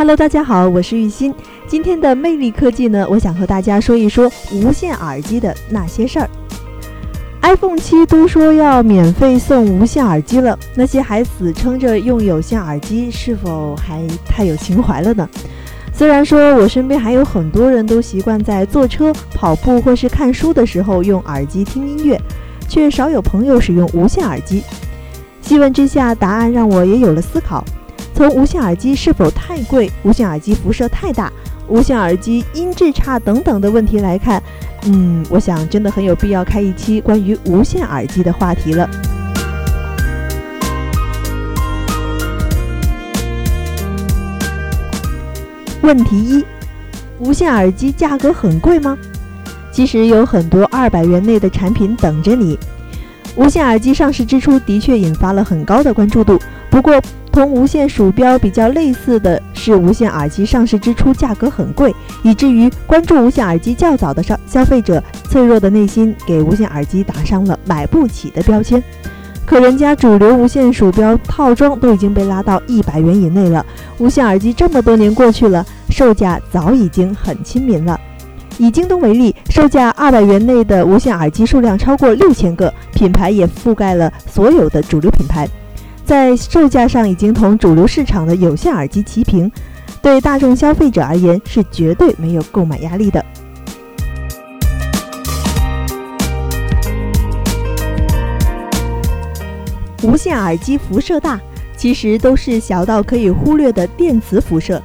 [0.00, 1.34] Hello，大家好，我是玉鑫。
[1.66, 6.30] 今天的魅力科技呢，我想和大家说一说无线耳机的那些事儿。
[7.42, 15.28] iPhone 七都说要免费送无线耳机了，那些还死撑着用有线耳机，是否还太有情怀了呢？
[15.92, 22.18] 虽然说我身边还有很多人都习惯在坐车、跑步或是看书的时候用耳机听音乐，
[22.70, 24.62] 却少有朋友使用无线耳机。
[25.42, 27.62] 细问之下，答案让我也有了思考。
[28.14, 31.32] 从无线耳机是否太贵、无线耳机辐射太大、
[31.68, 34.42] 无线耳机音质差等等的问题来看，
[34.84, 38.90] 嗯，我想真的很有必要开一期关于无线耳机的话题了。
[45.80, 46.44] 问题一：
[47.18, 48.98] 无线耳机价格很贵吗？
[49.72, 52.58] 其实有很多二百元内的产品等着你。
[53.34, 57.00] 无线耳机上市之初的确引发了很高的关注度，不过。
[57.32, 68.82] 同无线鼠标比较类似的是，无线耳机上市之初价格很贵，以至于关注无线耳机较早的消消费者脆弱的内心给无线耳机打上了买不起的标签。
[69.46, 73.64] 可人家主流无线鼠标套装都已经被拉到一百元以内了，
[73.98, 77.98] 无线耳机这么多年过去了，售价早已经很亲民了。
[78.58, 85.48] 以京东为例，售价二百元内的无线耳机数量超过六千个，品牌也覆盖了所有的主流品牌。
[86.10, 89.48] 在售价上已经同主流市场的有线耳机齐平，
[90.02, 93.24] 对大众消费者而言是绝对没有购买压力的。
[100.02, 101.40] 无线耳机辐射大，
[101.76, 104.82] 其实都是小到可以忽略的电磁辐射。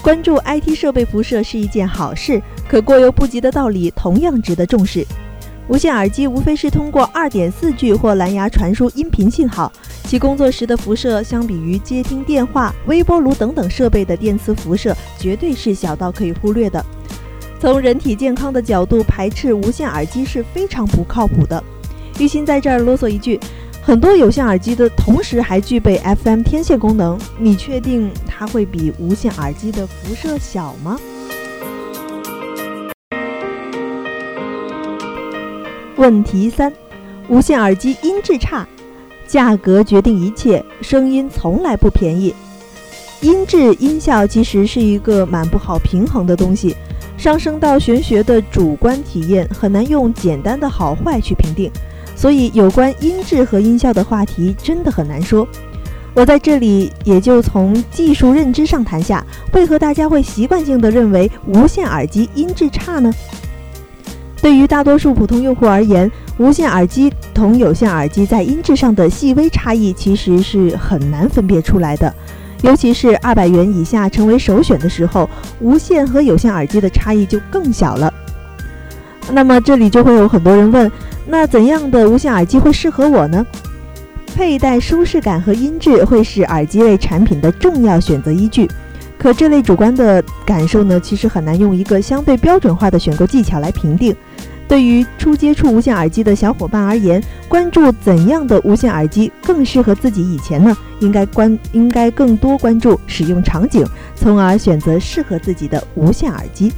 [0.00, 5.06] 关注 IT 设备辐射是一件好事，可过犹不及的道理同样值得重视。
[5.68, 9.70] 无线耳机无非是通过二点四 G 或蓝牙传输音频信号，
[10.08, 16.82] 其工作时的辐射相比于接听电话、微波炉等等设备的电磁辐射，绝对是小到可以忽略的。
[17.60, 21.62] 从人体健康的角度排斥无线耳机是非常不靠谱的。
[22.18, 23.38] 玉鑫在这儿啰嗦一句：
[23.82, 30.98] 很多有线耳机的同时还具备 FM 天线功能，你确定它会比无线耳机的辐射小吗？
[35.96, 36.72] 问题三：
[37.28, 38.66] 无线耳机音质差，
[39.28, 42.34] 价格决定一切，声音从来不便宜。
[43.20, 46.74] 音质音效其实是一个蛮不好平衡的东西，
[47.16, 51.70] 上升到玄学的主观体验，很难用简单的好坏去评定。
[52.16, 55.46] 所以，有关音质和音效的话题真的很难说。
[56.14, 63.12] 我在这里也就从技术认知上谈下，为何大家会习惯性的认为无线耳机音质差呢？
[64.40, 72.12] 对于大多数普通用户而言，无线耳机同有线耳机在音质上的细微差异其实是很难分辨出来的。
[72.62, 75.28] 尤其是二百元以下成为首选的时候，
[75.60, 78.12] 无线和有线耳机的差异就更小了。
[79.32, 80.90] 那么这里就会有很多人问：
[81.26, 83.46] 那怎样的无线耳机会适合我呢？
[84.34, 88.68] 佩戴舒适感和音质会是耳机类产品的重要选择依据。
[89.18, 94.14] 可这类主观的感受呢，其实很难用一个相对标准化的选购技巧来评定。
[94.68, 103.84] 对于初接触无线耳机的小伙伴而言，关注怎样的无线耳机更适合自己以前呢，应该关应该更多关注使用场景，
[104.14, 106.72] 从而选择适合自己的无线耳机。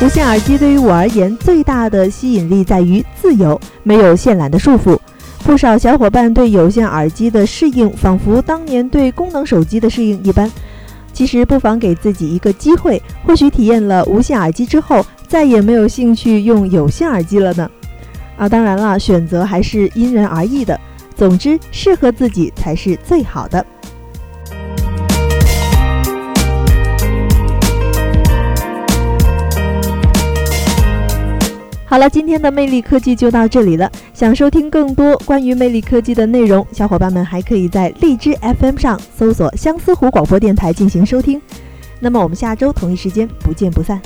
[0.00, 4.96] 无线耳机对于我而言，最大的吸引力在于自由，没有线缆的束缚。
[5.48, 10.52] 不少小伙伴对有线耳机的适应，仿佛当年对功能手机的适应一般。
[11.10, 17.68] 其实不妨给自己一个机会，或许体验了无线耳机之后，再也没有兴趣用有线耳机了呢。
[18.36, 20.78] 啊，当然了，选择还是因人而异的。
[21.16, 23.64] 总之，适合自己才是最好的。
[31.90, 33.90] 好了，今天的魅力科技就到这里了。
[34.12, 41.40] 想收听更多关于魅力科技的内容，小伙伴们还可以在荔枝 FM 上搜索相思湖广播电台进行收听。
[41.98, 43.98] 那么我们下周同一时间不见不散。